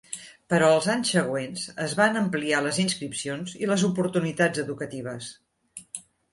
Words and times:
Però 0.51 0.69
els 0.77 0.87
anys 0.93 1.11
següents, 1.15 1.65
es 1.85 1.93
van 1.99 2.17
ampliar 2.23 2.63
les 2.69 2.81
inscripcions 2.85 3.55
i 3.63 3.71
les 3.75 3.87
oportunitats 3.93 4.65
educatives. 4.67 5.33